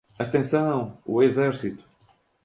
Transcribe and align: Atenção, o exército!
Atenção, 0.17 0.97
o 1.05 1.21
exército! 1.21 1.85